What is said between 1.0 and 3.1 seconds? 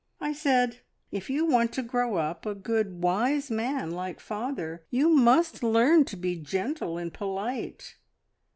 `If you want to grow up a good,